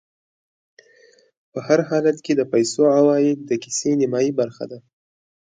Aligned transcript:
په 1.51 1.59
هر 1.67 1.79
حالت 1.89 2.17
کې 2.25 2.33
د 2.35 2.41
پیسو 2.53 2.81
عوايد 2.97 3.37
د 3.45 3.51
کيسې 3.63 3.91
نیمایي 4.01 4.31
برخه 4.39 4.65
ده 4.71 4.79